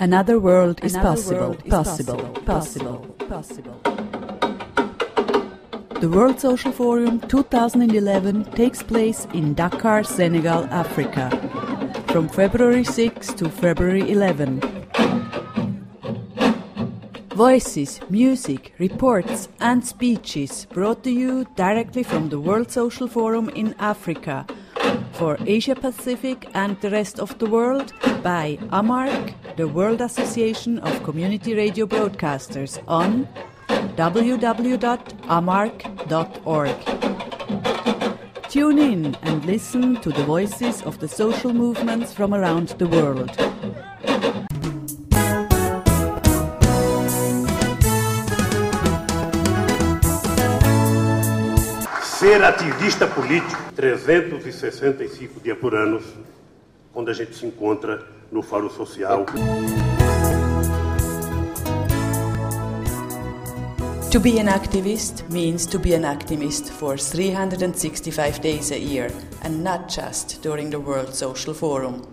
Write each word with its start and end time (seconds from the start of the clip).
Another 0.00 0.40
world 0.40 0.82
is 0.82 0.94
possible, 0.96 1.54
possible, 1.68 2.22
possible, 2.46 3.00
possible. 3.28 3.78
The 6.00 6.08
World 6.08 6.40
Social 6.40 6.72
Forum 6.72 7.20
2011 7.20 8.44
takes 8.52 8.82
place 8.82 9.26
in 9.34 9.52
Dakar, 9.52 10.02
Senegal, 10.02 10.64
Africa, 10.70 11.28
from 12.08 12.30
February 12.30 12.82
6 12.82 13.34
to 13.34 13.50
February 13.50 14.10
11. 14.10 14.62
Voices, 17.34 18.00
music, 18.08 18.72
reports, 18.78 19.50
and 19.60 19.86
speeches 19.86 20.64
brought 20.72 21.04
to 21.04 21.10
you 21.10 21.44
directly 21.56 22.02
from 22.04 22.30
the 22.30 22.40
World 22.40 22.70
Social 22.70 23.06
Forum 23.06 23.50
in 23.50 23.74
Africa 23.78 24.46
for 25.12 25.36
Asia 25.44 25.74
Pacific 25.74 26.48
and 26.54 26.80
the 26.80 26.88
rest 26.88 27.20
of 27.20 27.38
the 27.38 27.44
world 27.44 27.92
by 28.22 28.58
AMARC, 28.72 29.34
the 29.60 29.68
World 29.68 30.00
Association 30.00 30.78
of 30.78 31.02
Community 31.02 31.54
Radio 31.54 31.84
Broadcasters, 31.84 32.82
on 32.88 33.28
www.amarc.org. 33.68 34.88
Tune 38.48 38.78
in 38.78 39.14
and 39.20 39.44
listen 39.44 40.00
to 40.00 40.08
the 40.08 40.24
voices 40.24 40.80
of 40.80 40.98
the 40.98 41.06
social 41.06 41.52
movements 41.52 42.14
from 42.14 42.32
around 42.32 42.68
the 42.78 42.86
world. 42.88 43.30
Ser 52.02 52.42
ativista 52.42 53.06
político, 53.14 53.60
365 53.76 55.42
dias 55.42 55.58
por 55.58 55.74
ano, 55.74 56.00
quando 56.94 57.10
a 57.10 57.14
gente 57.14 57.34
se 57.34 57.44
encontra 57.44 58.19
no 58.32 58.42
Social. 58.42 59.26
To 64.10 64.18
be 64.20 64.38
an 64.38 64.46
activist 64.46 65.28
means 65.30 65.66
to 65.66 65.78
be 65.78 65.94
an 65.94 66.02
activist 66.02 66.68
for 66.68 66.96
365 66.96 68.40
days 68.40 68.70
a 68.70 68.78
year 68.78 69.10
and 69.42 69.62
not 69.62 69.88
just 69.88 70.42
during 70.42 70.70
the 70.70 70.80
World 70.80 71.14
Social 71.14 71.54
Forum. 71.54 72.06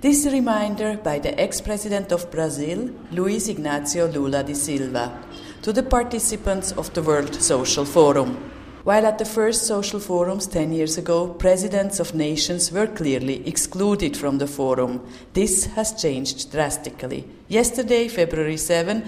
This 0.00 0.26
reminder 0.26 0.96
by 0.96 1.18
the 1.18 1.38
ex 1.40 1.60
president 1.60 2.12
of 2.12 2.30
Brazil, 2.30 2.90
Luiz 3.10 3.48
Ignacio 3.48 4.06
Lula 4.06 4.44
da 4.44 4.54
Silva, 4.54 5.18
to 5.62 5.72
the 5.72 5.82
participants 5.82 6.72
of 6.72 6.92
the 6.94 7.02
World 7.02 7.34
Social 7.34 7.84
Forum. 7.84 8.57
While 8.84 9.06
at 9.06 9.18
the 9.18 9.24
first 9.24 9.66
social 9.66 10.00
forums 10.00 10.46
10 10.46 10.72
years 10.72 10.96
ago, 10.96 11.28
presidents 11.28 12.00
of 12.00 12.14
nations 12.14 12.70
were 12.70 12.86
clearly 12.86 13.46
excluded 13.46 14.16
from 14.16 14.38
the 14.38 14.46
forum, 14.46 15.06
this 15.34 15.66
has 15.66 16.00
changed 16.00 16.52
drastically. 16.52 17.28
Yesterday, 17.48 18.08
February 18.08 18.56
7, 18.56 19.04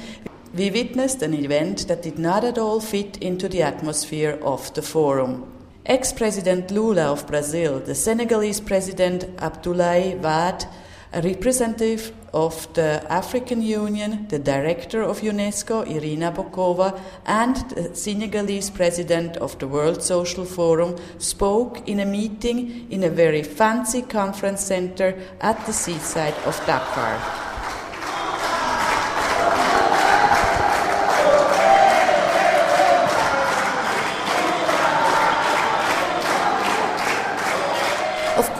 we 0.55 0.71
witnessed 0.71 1.23
an 1.23 1.35
event 1.35 1.87
that 1.87 2.03
did 2.03 2.19
not 2.19 2.43
at 2.45 2.59
all 2.59 2.81
fit 2.81 3.17
into 3.19 3.49
the 3.49 3.63
atmosphere 3.63 4.39
of 4.43 4.75
the 4.75 4.83
forum. 4.83 5.51
Ex 5.87 6.13
President 6.13 6.71
Lula 6.71 7.13
of 7.13 7.27
Brazil, 7.27 7.79
the 7.81 7.95
Senegalese 7.95 8.61
President 8.61 9.25
Abdoulaye 9.37 10.19
Wade, 10.21 10.67
a 11.13 11.21
representative 11.23 12.13
of 12.33 12.73
the 12.75 13.05
African 13.11 13.63
Union, 13.63 14.27
the 14.29 14.39
director 14.39 15.03
of 15.03 15.21
UNESCO, 15.21 15.87
Irina 15.87 16.31
Bokova, 16.31 17.01
and 17.27 17.57
the 17.71 17.95
Senegalese 17.95 18.71
president 18.71 19.37
of 19.39 19.59
the 19.59 19.67
World 19.67 20.03
Social 20.03 20.45
Forum 20.45 20.97
spoke 21.19 21.89
in 21.89 22.01
a 22.01 22.07
meeting 22.07 22.87
in 22.91 23.03
a 23.03 23.11
very 23.11 23.43
fancy 23.43 24.03
conference 24.03 24.61
center 24.61 25.19
at 25.41 25.67
the 25.67 25.73
seaside 25.73 26.35
of 26.47 26.57
Dakar. 26.67 27.50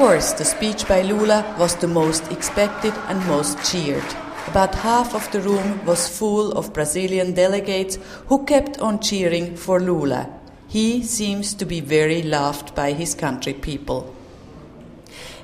Course, 0.01 0.33
the 0.33 0.47
speech 0.47 0.89
by 0.89 1.03
Lula 1.03 1.55
was 1.59 1.77
the 1.77 1.87
most 1.87 2.33
expected 2.33 2.95
and 3.09 3.23
most 3.27 3.63
cheered. 3.71 4.17
About 4.47 4.75
half 4.77 5.15
of 5.15 5.31
the 5.31 5.43
room 5.43 5.85
was 5.85 6.09
full 6.09 6.53
of 6.53 6.73
Brazilian 6.73 7.35
delegates 7.35 7.99
who 8.29 8.47
kept 8.47 8.81
on 8.81 9.01
cheering 9.01 9.57
for 9.57 9.79
Lula. 9.79 10.27
He 10.69 11.03
seems 11.03 11.53
to 11.53 11.67
be 11.67 11.81
very 11.81 12.23
loved 12.23 12.75
by 12.75 12.93
his 12.93 13.15
country 13.15 13.53
people. 13.53 14.17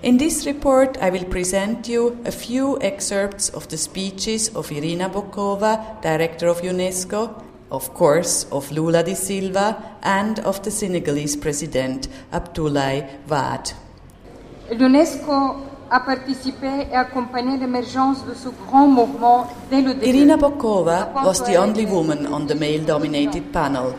In 0.03 0.17
this 0.17 0.47
report, 0.47 0.97
I 1.03 1.11
will 1.11 1.25
present 1.25 1.87
you 1.87 2.19
a 2.25 2.33
few 2.33 2.81
excerpts 2.81 3.51
of 3.51 3.69
the 3.69 3.77
speeches 3.77 4.49
of 4.57 4.73
Irina 4.73 5.11
Bokova, 5.11 6.01
director 6.01 6.49
of 6.49 6.63
UNESCO, 6.63 7.45
of 7.71 7.93
course, 7.93 8.47
of 8.51 8.73
Lula 8.73 9.03
da 9.03 9.13
Silva, 9.13 9.99
and 10.03 10.39
of 10.39 10.63
the 10.63 10.71
Senegalese 10.71 11.37
president 11.37 12.09
Abdoulaye 12.33 13.07
Wade. 13.29 13.86
L'UNESCO 14.73 15.57
a 15.91 16.01
participé 16.01 16.89
et 16.91 16.97
accompagné 16.97 17.57
l'émergence 17.57 18.25
de 18.27 18.35
ce 18.35 18.49
grand 18.67 18.89
mouvement 18.89 19.47
dès 19.71 19.81
le 19.81 19.95
début. 19.95 20.07
Irina 20.07 20.37
Bokova 20.37 21.13
was 21.25 21.45
the 21.45 21.57
only 21.57 21.87
woman 21.87 22.27
on 22.33 22.47
the 22.47 22.55
male 22.55 22.85
dominated 22.85 23.53
panel. 23.53 23.95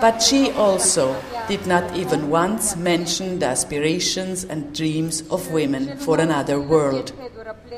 But 0.00 0.22
she 0.22 0.50
also 0.52 1.16
did 1.48 1.66
not 1.66 1.96
even 1.96 2.30
once 2.30 2.76
mention 2.76 3.38
the 3.38 3.46
aspirations 3.46 4.44
and 4.44 4.74
dreams 4.74 5.22
of 5.30 5.50
women 5.50 5.96
for 5.98 6.20
another 6.20 6.60
world. 6.60 7.12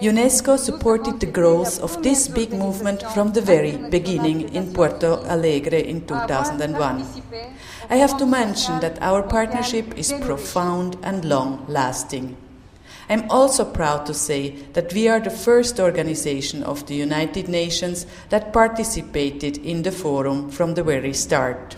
UNESCO 0.00 0.58
supported 0.58 1.20
the 1.20 1.26
growth 1.26 1.80
of 1.80 2.02
this 2.02 2.28
big 2.28 2.52
movement 2.52 3.02
from 3.14 3.32
the 3.32 3.40
very 3.40 3.76
beginning 3.76 4.54
in 4.54 4.72
Porto 4.72 5.24
Alegre 5.24 5.78
in 5.78 6.06
2001. 6.06 7.04
I 7.90 7.96
have 7.96 8.16
to 8.18 8.26
mention 8.26 8.80
that 8.80 9.00
our 9.00 9.22
partnership 9.22 9.96
is 9.96 10.12
profound 10.20 10.96
and 11.02 11.24
long 11.24 11.64
lasting. 11.68 12.36
I'm 13.08 13.30
also 13.30 13.64
proud 13.64 14.04
to 14.06 14.14
say 14.14 14.50
that 14.74 14.92
we 14.92 15.08
are 15.08 15.20
the 15.20 15.30
first 15.30 15.80
organization 15.80 16.62
of 16.62 16.86
the 16.86 16.94
United 16.94 17.48
Nations 17.48 18.06
that 18.28 18.52
participated 18.52 19.56
in 19.58 19.82
the 19.82 19.92
forum 19.92 20.50
from 20.50 20.74
the 20.74 20.82
very 20.82 21.14
start. 21.14 21.76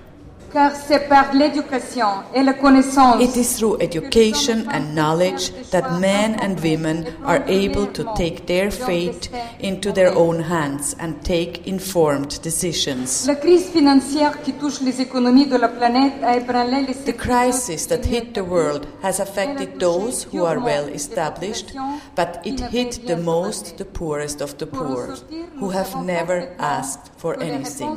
Car 0.52 0.72
c'est 0.74 1.08
par 1.08 1.32
l'éducation 1.32 2.08
et 2.34 2.42
la 2.42 2.54
connaissance 2.54 3.22
It 3.22 3.36
is 3.36 3.56
through 3.56 3.80
education 3.80 4.66
and 4.72 4.94
knowledge 4.96 5.52
that 5.70 6.00
men 6.00 6.34
and 6.40 6.58
women 6.60 7.04
are 7.24 7.44
able 7.46 7.86
to 7.86 8.04
take 8.16 8.46
their 8.46 8.72
fate 8.72 9.30
into 9.60 9.92
their 9.92 10.12
own 10.16 10.40
hands 10.40 10.96
and 10.98 11.22
take 11.22 11.68
informed 11.68 12.40
decisions. 12.42 13.26
La 13.28 13.36
crise 13.36 13.70
financière 13.70 14.42
qui 14.42 14.52
touche 14.54 14.80
les 14.80 15.00
économies 15.00 15.46
de 15.46 15.56
la 15.56 15.68
planète 15.68 16.14
a 16.24 16.36
ébranlé 16.36 16.84
les 16.88 16.94
The 16.94 17.16
crisis 17.16 17.86
that 17.86 18.04
hit 18.04 18.34
the 18.34 18.42
world 18.42 18.88
has 19.04 19.20
affected 19.20 19.78
those 19.78 20.26
who 20.32 20.44
are 20.44 20.58
well 20.58 20.88
established, 20.92 21.72
but 22.16 22.40
it 22.44 22.60
hit 22.72 23.06
the 23.06 23.16
most 23.16 23.76
the 23.78 23.84
poorest 23.84 24.40
of 24.40 24.56
the 24.58 24.66
poor, 24.66 25.14
who 25.60 25.70
have 25.70 25.94
never 26.04 26.48
asked 26.58 27.12
for 27.16 27.40
anything. 27.40 27.96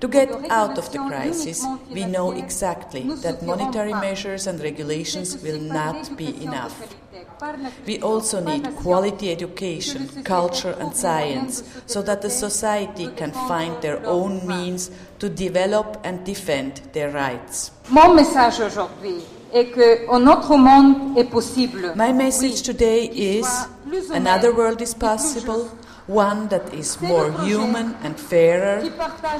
To 0.00 0.08
get 0.08 0.30
out 0.50 0.78
of 0.78 0.90
the 0.90 0.98
crisis, 0.98 1.27
we 1.90 2.04
know 2.04 2.32
exactly 2.32 3.02
that 3.22 3.42
monetary 3.42 3.92
measures 3.92 4.46
and 4.46 4.60
regulations 4.60 5.42
will 5.42 5.60
not 5.60 6.16
be 6.16 6.42
enough. 6.42 6.74
We 7.86 8.00
also 8.00 8.40
need 8.40 8.64
quality 8.76 9.30
education, 9.30 10.08
culture, 10.24 10.74
and 10.80 10.94
science 10.94 11.62
so 11.86 12.02
that 12.02 12.20
the 12.22 12.30
society 12.30 13.08
can 13.16 13.32
find 13.48 13.80
their 13.80 14.04
own 14.04 14.46
means 14.46 14.90
to 15.20 15.28
develop 15.28 16.00
and 16.04 16.24
defend 16.24 16.82
their 16.92 17.10
rights. 17.10 17.70
Mon 17.90 18.14
message 18.14 18.60
aujourd'hui 18.60 19.22
est 19.52 19.70
que 19.72 20.10
un 20.10 20.26
autre 20.26 20.56
monde 20.56 21.16
est 21.16 21.30
possible. 21.30 21.94
My 21.94 22.12
message 22.12 22.62
today 22.62 23.06
is 23.06 23.46
another 24.10 24.52
world 24.52 24.82
is 24.82 24.94
possible, 24.94 25.70
one 26.08 26.48
that 26.48 26.72
is 26.72 27.00
more 27.00 27.30
human 27.44 27.94
and 28.02 28.18
fairer. 28.18 28.82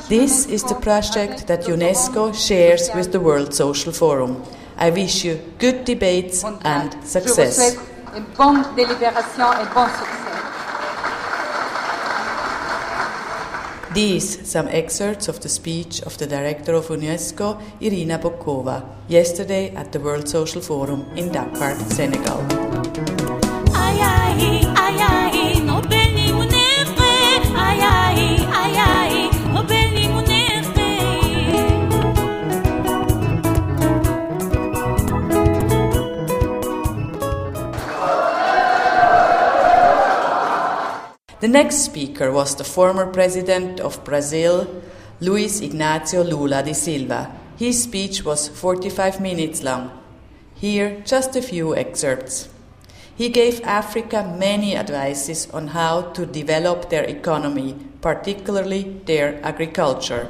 This 0.08 0.46
is 0.46 0.62
the 0.62 0.74
project 0.74 1.46
that 1.46 1.62
UNESCO 1.62 2.34
shares 2.34 2.90
with 2.94 3.10
the 3.10 3.20
World 3.20 3.54
Social 3.54 3.92
Forum. 3.92 4.44
I 4.76 4.90
wish 4.90 5.24
you 5.24 5.40
good 5.58 5.84
debates 5.84 6.44
and 6.44 6.92
success. 7.04 7.76
These 13.94 14.46
some 14.46 14.68
excerpts 14.68 15.28
of 15.28 15.40
the 15.40 15.48
speech 15.48 16.02
of 16.02 16.18
the 16.18 16.26
director 16.26 16.74
of 16.74 16.88
UNESCO, 16.88 17.60
Irina 17.80 18.18
Bokova, 18.18 18.84
yesterday 19.08 19.74
at 19.74 19.92
the 19.92 20.00
World 20.00 20.28
Social 20.28 20.60
Forum 20.60 21.06
in 21.16 21.32
Dakar, 21.32 21.74
Senegal. 21.90 22.44
Ay 23.74 23.98
ay 24.02 24.67
The 41.40 41.46
next 41.46 41.84
speaker 41.84 42.32
was 42.32 42.56
the 42.56 42.64
former 42.64 43.06
president 43.06 43.78
of 43.78 44.02
Brazil, 44.02 44.66
Luiz 45.20 45.60
Ignacio 45.60 46.24
Lula 46.24 46.64
da 46.64 46.72
Silva. 46.72 47.30
His 47.56 47.84
speech 47.84 48.24
was 48.24 48.48
45 48.48 49.20
minutes 49.20 49.62
long. 49.62 49.92
Here, 50.56 51.00
just 51.06 51.36
a 51.36 51.42
few 51.42 51.76
excerpts. 51.76 52.48
He 53.14 53.28
gave 53.28 53.60
Africa 53.62 54.34
many 54.36 54.76
advices 54.76 55.46
on 55.54 55.68
how 55.68 56.10
to 56.14 56.26
develop 56.26 56.90
their 56.90 57.04
economy, 57.04 57.76
particularly 58.00 59.00
their 59.06 59.38
agriculture. 59.44 60.26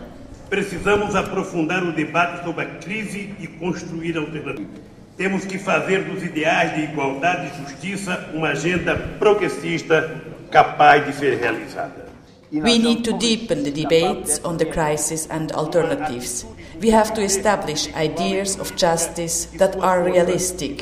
Precisamos 0.50 1.14
aprofundar 1.14 1.84
o 1.84 1.92
debate 1.92 2.44
sobre 2.44 2.64
a 2.64 2.78
crise 2.80 3.34
e 3.40 3.46
construir 3.46 4.18
alternativas. 4.18 4.88
Temos 5.16 5.46
que 5.46 5.58
fazer 5.58 6.04
dos 6.04 6.22
ideais 6.22 6.74
de 6.76 6.92
igualdade 6.92 7.50
e 7.50 7.62
justiça 7.64 8.30
uma 8.34 8.50
agenda 8.50 8.94
progressista 9.18 10.27
capaz 10.50 11.06
de 11.06 11.12
ser 11.12 11.38
realizada. 11.40 12.08
We 12.50 12.78
need 12.78 13.04
to 13.04 13.12
deepen 13.12 13.62
the 13.62 13.70
debates 13.70 14.38
on 14.42 14.56
the 14.56 14.64
crisis 14.64 15.26
and 15.26 15.52
alternatives. 15.52 16.46
We 16.80 16.88
have 16.88 17.12
to 17.14 17.20
establish 17.20 17.92
ideas 17.92 18.58
of 18.58 18.74
justice 18.74 19.44
that 19.58 19.76
are 19.76 20.02
realistic. 20.02 20.80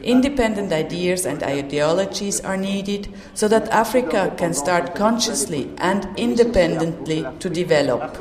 Independent 0.00 0.72
ideas 0.72 1.26
and 1.26 1.42
ideologies 1.42 2.40
are 2.40 2.56
needed 2.56 3.12
so 3.34 3.48
that 3.48 3.68
Africa 3.70 4.32
can 4.36 4.54
start 4.54 4.94
consciously 4.94 5.70
and 5.78 6.06
independently 6.16 7.26
to 7.40 7.50
develop. 7.50 8.14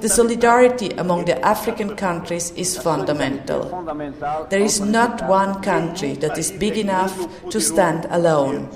The 0.00 0.08
solidarity 0.08 0.90
among 0.90 1.24
the 1.24 1.44
African 1.44 1.96
countries 1.96 2.52
is 2.52 2.78
fundamental. 2.78 3.82
There 4.48 4.62
is 4.62 4.80
not 4.80 5.28
one 5.28 5.60
country 5.60 6.12
that 6.14 6.38
is 6.38 6.52
big 6.52 6.78
enough 6.78 7.18
to 7.50 7.60
stand 7.60 8.06
alone. 8.10 8.68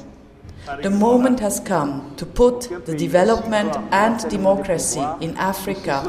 The 0.82 0.91
moment 0.91 1.41
has 1.41 1.61
come 1.61 2.03
to 2.17 2.26
put 2.26 2.69
the 2.85 2.94
development 2.94 3.75
and 3.91 4.19
democracy 4.29 5.00
in 5.20 5.35
Africa 5.38 6.03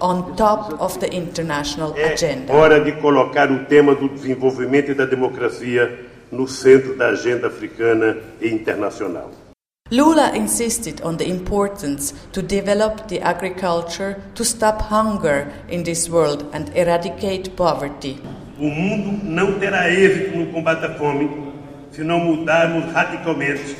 on 0.00 0.34
top 0.36 0.80
of 0.80 0.98
the 1.00 1.08
international 1.14 1.94
É 1.96 2.14
agenda. 2.14 2.50
hora 2.52 2.80
de 2.80 2.92
colocar 3.00 3.50
o 3.52 3.66
tema 3.66 3.94
do 3.94 4.08
desenvolvimento 4.08 4.90
e 4.90 4.94
da 4.94 5.04
democracia 5.04 5.98
no 6.32 6.48
centro 6.48 6.96
da 6.96 7.08
agenda 7.08 7.48
africana 7.48 8.16
e 8.40 8.48
internacional. 8.48 9.30
Lula 9.90 10.34
insisted 10.34 11.00
on 11.04 11.16
the 11.18 11.28
importance 11.28 12.14
to 12.32 12.40
develop 12.42 13.06
the 13.08 13.20
agriculture 13.22 14.16
to 14.34 14.42
stop 14.44 14.80
hunger 14.90 15.46
in 15.68 15.82
this 15.84 16.08
world 16.08 16.44
and 16.54 16.70
eradicate 16.74 17.50
poverty. 17.50 18.18
O 18.58 18.64
mundo 18.70 19.22
não 19.24 19.58
terá 19.60 19.90
êxito 19.90 20.38
no 20.38 20.46
combate 20.52 20.86
à 20.86 20.94
fome 20.94 21.52
se 21.92 22.02
não 22.02 22.18
mudarmos 22.18 22.90
radicalmente 22.92 23.76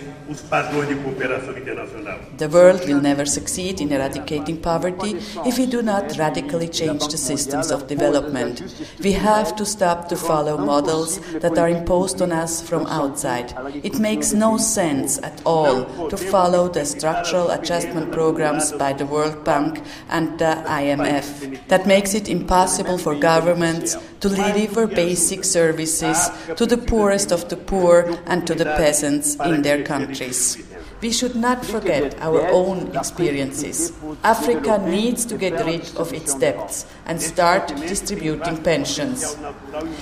The 2.36 2.48
world 2.52 2.88
will 2.88 3.00
never 3.00 3.24
succeed 3.24 3.80
in 3.80 3.92
eradicating 3.92 4.60
poverty 4.60 5.16
if 5.46 5.56
we 5.58 5.66
do 5.66 5.82
not 5.82 6.16
radically 6.18 6.68
change 6.68 7.06
the 7.06 7.16
systems 7.16 7.70
of 7.70 7.86
development. 7.86 8.62
We 9.02 9.12
have 9.12 9.54
to 9.56 9.64
stop 9.64 10.08
to 10.08 10.16
follow 10.16 10.58
models 10.58 11.20
that 11.40 11.56
are 11.58 11.68
imposed 11.68 12.20
on 12.20 12.32
us 12.32 12.60
from 12.60 12.86
outside. 12.86 13.54
It 13.84 14.00
makes 14.00 14.32
no 14.32 14.56
sense 14.56 15.18
at 15.22 15.40
all 15.46 16.08
to 16.08 16.16
follow 16.16 16.68
the 16.68 16.84
structural 16.84 17.50
adjustment 17.50 18.10
programs 18.10 18.72
by 18.72 18.94
the 18.94 19.06
World 19.06 19.44
Bank 19.44 19.80
and 20.08 20.38
the 20.40 20.62
IMF. 20.66 21.66
That 21.68 21.86
makes 21.86 22.14
it 22.14 22.28
impossible 22.28 22.98
for 22.98 23.14
governments 23.14 23.96
to 24.20 24.28
deliver 24.28 24.86
basic 24.86 25.44
services 25.44 26.30
to 26.56 26.66
the 26.66 26.78
poorest 26.78 27.32
of 27.32 27.48
the 27.48 27.56
poor 27.56 28.18
and 28.26 28.46
to 28.46 28.54
the 28.54 28.64
peasants 28.64 29.36
in 29.44 29.62
their 29.62 29.82
countries. 29.82 30.62
We 31.02 31.12
should 31.12 31.36
not 31.36 31.64
forget 31.64 32.18
our 32.20 32.48
own 32.48 32.96
experiences. 32.96 33.92
Africa 34.24 34.78
needs 34.78 35.26
to 35.26 35.36
get 35.36 35.64
rid 35.66 35.94
of 35.96 36.12
its 36.14 36.34
debts 36.34 36.86
and 37.04 37.20
start 37.20 37.68
distributing 37.76 38.56
pensions. 38.62 39.36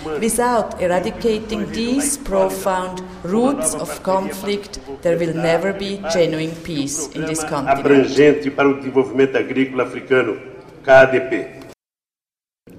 Without 0.05 0.81
eradicating 0.81 1.71
these 1.73 2.17
profound 2.17 3.03
roots 3.25 3.75
of 3.75 4.03
conflict, 4.05 4.79
there 5.03 5.19
will 5.19 5.35
never 5.35 5.73
be 5.73 5.99
genuine 6.13 6.55
peace 6.63 7.09
in 7.09 7.23
this 7.23 7.43
continent. 7.43 8.07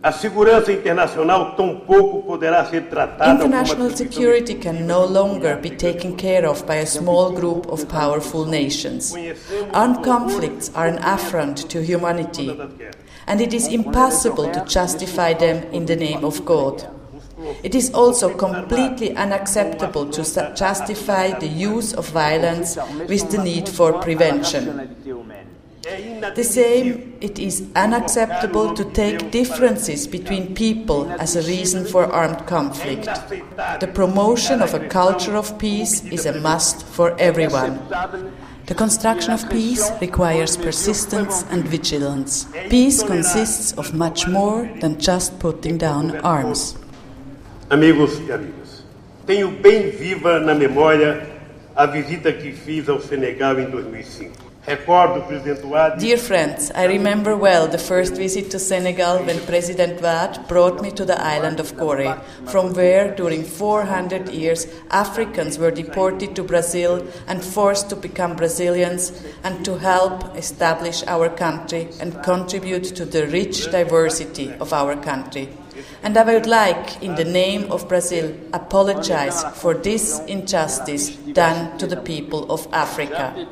A 0.01 0.11
segurança 0.11 0.71
internacional 0.71 1.55
tampouco 1.55 2.23
poderá 2.23 2.65
ser 2.65 2.89
tratada 2.89 3.33
International 3.33 3.89
security 3.89 4.55
can 4.55 4.85
no 4.87 5.05
longer 5.05 5.57
be 5.57 5.69
taken 5.69 6.15
care 6.15 6.47
of 6.49 6.63
by 6.65 6.77
a 6.77 6.85
small 6.87 7.31
group 7.31 7.67
of 7.71 7.85
powerful 7.85 8.45
nations. 8.45 9.13
Armed 9.73 10.03
conflicts 10.03 10.71
are 10.73 10.87
an 10.87 10.97
affront 11.03 11.67
to 11.69 11.81
humanity, 11.81 12.49
and 13.27 13.41
it 13.41 13.53
is 13.53 13.67
impossible 13.67 14.51
to 14.51 14.65
justify 14.65 15.33
them 15.33 15.63
in 15.71 15.85
the 15.85 15.95
name 15.95 16.25
of 16.25 16.43
God. 16.45 16.87
It 17.63 17.75
is 17.75 17.91
also 17.93 18.35
completely 18.35 19.15
unacceptable 19.15 20.09
to 20.09 20.23
justify 20.55 21.37
the 21.37 21.47
use 21.47 21.93
of 21.93 22.09
violence 22.09 22.77
with 23.07 23.29
the 23.29 23.37
need 23.37 23.69
for 23.69 23.93
prevention. 24.01 24.95
The 25.85 26.43
same, 26.43 27.15
it 27.21 27.37
is 27.37 27.69
unacceptable 27.75 28.73
to 28.73 28.85
take 28.85 29.29
differences 29.29 30.07
between 30.07 30.55
people 30.55 31.05
as 31.21 31.35
a 31.35 31.43
reason 31.43 31.85
for 31.85 32.05
armed 32.05 32.47
conflict. 32.47 33.05
The 33.79 33.91
promotion 33.93 34.63
of 34.63 34.73
a 34.73 34.87
culture 34.87 35.35
of 35.35 35.59
peace 35.59 36.03
is 36.05 36.25
a 36.25 36.41
must 36.41 36.83
for 36.87 37.15
everyone. 37.19 37.79
The 38.65 38.73
construction 38.73 39.31
of 39.31 39.47
peace 39.51 39.91
requires 40.01 40.57
persistence 40.57 41.45
and 41.51 41.67
vigilance. 41.67 42.47
Peace 42.67 43.03
consists 43.03 43.73
of 43.73 43.93
much 43.93 44.27
more 44.27 44.67
than 44.81 44.99
just 44.99 45.37
putting 45.37 45.77
down 45.77 46.17
arms. 46.21 46.79
Amigos 47.69 48.17
e 48.27 48.31
amigas, 48.31 48.83
tenho 49.27 49.51
bem 49.51 49.91
viva 49.91 50.39
na 50.39 50.55
memória 50.55 51.29
a 51.75 51.85
visita 51.85 52.33
que 52.33 52.53
fiz 52.53 52.89
ao 52.89 52.99
Senegal 52.99 53.59
em 53.59 53.69
2005. 53.69 54.54
Dear 54.67 56.17
friends, 56.17 56.71
I 56.71 56.85
remember 56.85 57.37
well 57.37 57.67
the 57.67 57.77
first 57.77 58.15
visit 58.15 58.49
to 58.49 58.57
Senegal 58.57 59.19
when 59.19 59.39
President 59.45 60.01
Wade 60.01 60.39
brought 60.47 60.81
me 60.81 60.89
to 60.93 61.05
the 61.05 61.21
island 61.21 61.59
of 61.59 61.73
Gorée, 61.73 62.19
from 62.47 62.73
where, 62.73 63.13
during 63.13 63.43
400 63.43 64.29
years, 64.29 64.65
Africans 64.89 65.59
were 65.59 65.69
deported 65.69 66.35
to 66.35 66.43
Brazil 66.43 67.05
and 67.27 67.43
forced 67.43 67.89
to 67.91 67.95
become 67.95 68.35
Brazilians 68.35 69.11
and 69.43 69.63
to 69.65 69.77
help 69.77 70.35
establish 70.35 71.03
our 71.03 71.29
country 71.29 71.87
and 71.99 72.23
contribute 72.23 72.85
to 72.95 73.05
the 73.05 73.27
rich 73.27 73.69
diversity 73.69 74.51
of 74.53 74.73
our 74.73 74.95
country. 74.95 75.47
And 76.01 76.17
I 76.17 76.23
would 76.23 76.47
like, 76.47 77.03
in 77.03 77.13
the 77.13 77.23
name 77.23 77.71
of 77.71 77.87
Brazil, 77.87 78.35
apologize 78.51 79.43
for 79.61 79.75
this 79.75 80.19
injustice 80.21 81.09
done 81.33 81.77
to 81.77 81.85
the 81.85 81.97
people 81.97 82.51
of 82.51 82.67
Africa. 82.71 83.47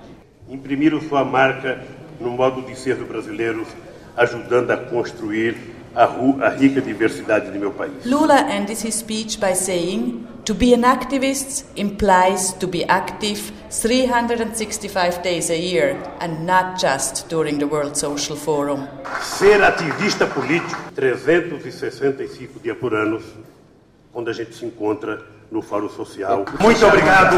Imprimiram 0.49 1.01
sua 1.01 1.23
marca 1.23 1.83
no 2.19 2.31
modo 2.31 2.61
de 2.61 2.75
ser 2.75 2.95
dos 2.95 3.07
brasileiros, 3.07 3.67
ajudando 4.15 4.71
a 4.71 4.77
construir 4.77 5.73
a, 5.95 6.05
a 6.45 6.49
rica 6.49 6.81
diversidade 6.81 7.51
de 7.51 7.59
meu 7.59 7.71
país. 7.71 7.93
Lula 8.05 8.39
ended 8.51 8.77
his 8.83 8.95
speech 8.95 9.39
by 9.39 9.53
saying, 9.53 10.27
To 10.45 10.53
be 10.53 10.73
an 10.73 10.83
activist 10.83 11.65
implies 11.75 12.53
to 12.59 12.67
be 12.67 12.83
active 12.89 13.53
365 13.69 15.21
days 15.23 15.49
a 15.49 15.57
year 15.57 15.97
and 16.19 16.45
not 16.45 16.79
just 16.79 17.29
during 17.29 17.57
the 17.57 17.65
World 17.65 17.95
Social 17.95 18.35
Forum. 18.35 18.87
Ser 19.21 19.63
ativista 19.63 20.25
político, 20.27 20.91
365 20.95 22.59
dias 22.61 22.77
por 22.77 22.93
ano, 22.93 23.21
quando 24.11 24.29
a 24.29 24.33
gente 24.33 24.53
se 24.53 24.65
encontra 24.65 25.21
no 25.49 25.61
Fórum 25.61 25.89
Social. 25.89 26.45
Muito 26.59 26.85
obrigado. 26.85 27.37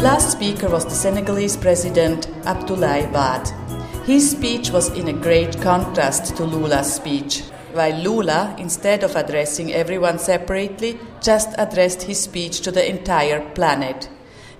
The 0.00 0.06
last 0.06 0.32
speaker 0.32 0.70
was 0.70 0.86
the 0.86 0.92
Senegalese 0.92 1.58
president 1.58 2.26
Abdoulaye 2.44 3.12
Wade. 3.12 4.06
His 4.06 4.30
speech 4.30 4.70
was 4.70 4.88
in 4.96 5.08
a 5.08 5.12
great 5.12 5.60
contrast 5.60 6.34
to 6.36 6.44
Lula's 6.44 6.94
speech. 6.94 7.42
While 7.74 7.98
Lula, 7.98 8.56
instead 8.58 9.04
of 9.04 9.14
addressing 9.14 9.74
everyone 9.74 10.18
separately, 10.18 10.98
just 11.20 11.50
addressed 11.58 12.04
his 12.04 12.18
speech 12.18 12.62
to 12.62 12.70
the 12.70 12.88
entire 12.88 13.42
planet. 13.50 14.08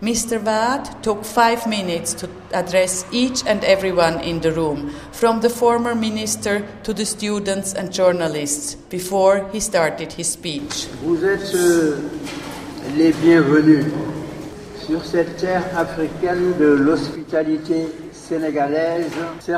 Mr. 0.03 0.45
Wade 0.45 1.03
took 1.03 1.25
five 1.25 1.67
minutes 1.67 2.13
to 2.21 2.29
address 2.53 3.07
each 3.11 3.43
and 3.47 3.65
everyone 3.65 4.21
in 4.21 4.43
the 4.43 4.53
room, 4.53 4.91
from 5.11 5.41
the 5.41 5.49
former 5.49 5.95
minister 5.95 6.69
to 6.83 6.93
the 6.93 7.07
students 7.07 7.73
and 7.73 7.91
journalists, 7.91 8.75
before 8.75 9.49
he 9.53 9.61
started 9.61 10.13
his 10.13 10.29
speech. 10.29 10.87
Vous 11.03 11.25
êtes 11.25 11.55
euh, 11.55 11.97
les 12.95 13.13
bienvenus 13.13 13.87
sur 14.91 15.05
cette 15.05 15.37
terre 15.37 15.65
africaine 15.77 16.53
de 16.59 16.67
l'hospitalité 16.67 17.87
sénégalaise. 18.13 19.13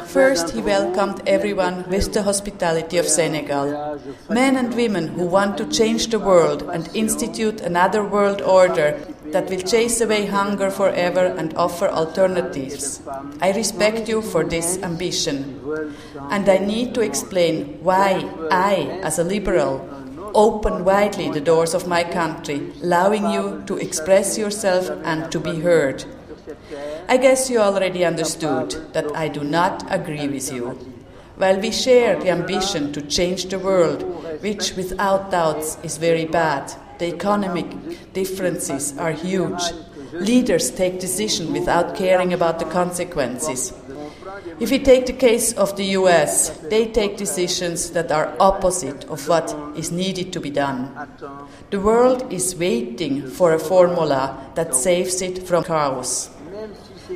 First, 0.07 0.51
he 0.51 0.61
welcomed 0.61 1.23
everyone 1.27 1.85
with 1.89 2.13
the 2.13 2.23
hospitality 2.23 2.99
of 2.99 3.07
Senegal. 3.09 3.99
Men 4.29 4.57
and 4.57 4.75
women 4.75 5.09
who 5.09 5.25
want 5.25 5.57
to 5.57 5.65
change 5.65 6.09
the 6.09 6.19
world 6.19 6.69
and 6.75 6.87
institute 6.95 7.63
another 7.63 8.05
world 8.05 8.43
order 8.43 8.95
that 9.33 9.49
will 9.49 9.63
chase 9.63 10.03
away 10.03 10.27
hunger 10.27 10.71
forever 10.71 11.35
and 11.39 11.55
offer 11.57 11.89
alternatives. 11.89 13.01
I 13.41 13.53
respect 13.53 14.09
you 14.09 14.21
for 14.21 14.45
this 14.45 14.79
ambition. 14.83 15.59
And 16.31 16.47
I 16.47 16.59
need 16.59 16.95
to 16.95 17.01
explain 17.01 17.79
why 17.83 18.29
I, 18.51 19.01
as 19.03 19.19
a 19.19 19.25
liberal, 19.25 19.81
open 20.35 20.85
widely 20.85 21.31
the 21.31 21.41
doors 21.41 21.75
of 21.75 21.87
my 21.87 22.05
country, 22.05 22.73
allowing 22.83 23.31
you 23.31 23.63
to 23.67 23.77
express 23.77 24.39
yourself 24.39 24.91
and 25.05 25.31
to 25.33 25.41
be 25.41 25.61
heard. 25.61 26.05
I 27.09 27.17
guess 27.17 27.51
you 27.51 27.59
already 27.59 28.05
understood 28.05 28.71
that 28.93 29.15
I 29.15 29.29
do 29.29 29.45
not 29.45 29.85
agree 29.91 30.29
with 30.29 30.53
you. 30.53 30.79
While 31.37 31.61
we 31.61 31.71
share 31.71 32.19
the 32.19 32.31
ambition 32.31 32.93
to 32.93 33.03
change 33.03 33.47
the 33.47 33.59
world, 33.59 34.03
which 34.43 34.75
without 34.77 35.31
doubts 35.31 35.79
is 35.83 35.97
very 35.97 36.25
bad, 36.25 36.73
the 36.99 37.09
economic 37.15 38.13
differences 38.13 38.97
are 38.99 39.13
huge. 39.13 39.63
Leaders 40.13 40.71
take 40.71 41.01
decisions 41.01 41.51
without 41.51 41.97
caring 41.97 42.33
about 42.33 42.59
the 42.59 42.65
consequences. 42.67 43.73
If 44.61 44.71
we 44.71 44.79
take 44.79 45.07
the 45.07 45.13
case 45.13 45.53
of 45.53 45.77
the 45.77 45.85
US, 45.99 46.51
they 46.69 46.87
take 46.87 47.17
decisions 47.17 47.91
that 47.91 48.13
are 48.13 48.35
opposite 48.39 49.05
of 49.05 49.27
what 49.29 49.55
is 49.77 49.91
needed 49.91 50.33
to 50.33 50.41
be 50.41 50.51
done. 50.51 50.91
The 51.71 51.81
world 51.81 52.33
is 52.33 52.57
waiting 52.57 53.27
for 53.29 53.53
a 53.53 53.59
formula 53.59 54.51
that 54.55 54.75
saves 54.75 55.23
it 55.23 55.47
from 55.47 55.65
chaos. 55.65 56.29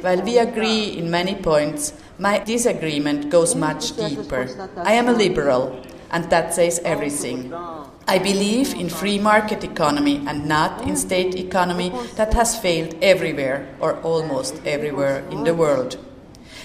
While 0.00 0.22
we 0.22 0.38
agree 0.38 0.84
in 0.98 1.10
many 1.10 1.34
points, 1.34 1.92
my 2.18 2.38
disagreement 2.38 3.30
goes 3.30 3.54
much 3.54 3.96
deeper. 3.96 4.48
I 4.76 4.92
am 4.94 5.08
a 5.08 5.12
liberal, 5.12 5.82
and 6.10 6.28
that 6.30 6.54
says 6.54 6.80
everything. 6.84 7.52
I 8.08 8.20
believe 8.20 8.72
in 8.74 8.88
free 8.88 9.18
market 9.18 9.64
economy 9.64 10.22
and 10.28 10.46
not 10.46 10.82
in 10.82 10.94
state 10.94 11.34
economy 11.34 11.90
that 12.14 12.34
has 12.34 12.56
failed 12.56 12.94
everywhere 13.02 13.66
or 13.80 13.96
almost 14.02 14.60
everywhere 14.64 15.24
in 15.32 15.42
the 15.42 15.54
world. 15.54 15.98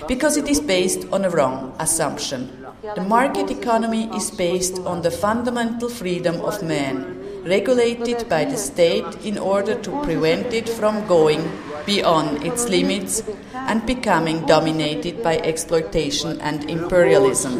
Because 0.08 0.38
it 0.38 0.48
is 0.48 0.60
based 0.60 1.08
on 1.12 1.26
a 1.26 1.32
wrong 1.32 1.76
assumption. 1.80 2.68
The 2.96 3.02
market 3.02 3.50
economy 3.50 4.16
is 4.16 4.30
based 4.30 4.80
on 4.82 5.02
the 5.02 5.10
fundamental 5.10 5.90
freedom 5.90 6.42
of 6.42 6.62
man, 6.62 7.44
regulated 7.44 8.30
by 8.30 8.46
the 8.46 8.58
state 8.58 9.26
in 9.26 9.40
order 9.40 9.74
to 9.82 10.04
prevent 10.04 10.54
it 10.54 10.70
from 10.70 11.08
going 11.08 11.42
beyond 11.88 12.44
its 12.44 12.70
limits 12.70 13.24
and 13.54 13.84
becoming 13.88 14.46
dominated 14.46 15.24
by 15.24 15.38
exploitation 15.40 16.40
and 16.42 16.70
imperialism. 16.70 17.58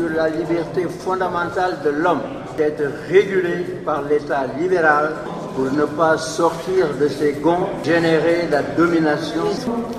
Régulé 3.10 3.64
par 3.86 4.04
l'État 4.04 4.46
libéral 4.60 5.14
pour 5.56 5.72
ne 5.72 5.86
pas 5.86 6.18
sortir 6.18 6.88
de 7.00 7.08
ses 7.08 7.34
gonds, 7.34 7.68
générer 7.84 8.48
la 8.50 8.62
domination, 8.62 9.44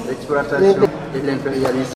l'exploitation 0.09 0.89
et 1.15 1.21
l'impérialisme. 1.27 1.93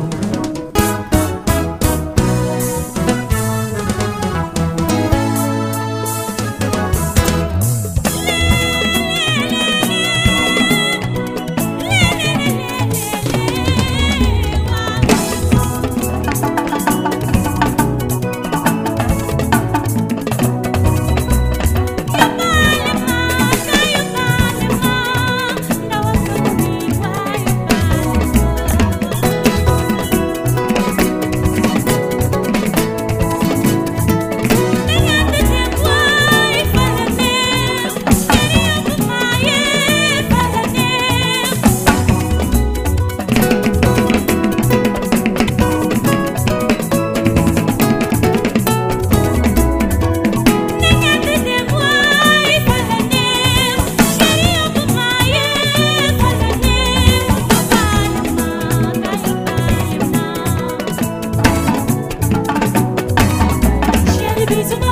baby's 64.48 64.87